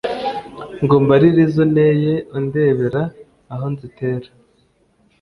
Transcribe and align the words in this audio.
Ngo 0.81 0.93
umbarire 0.99 1.41
izo 1.47 1.63
nteye 1.71 2.13
Undebera 2.37 3.03
aho 3.53 3.65
nzitera? 3.73 4.29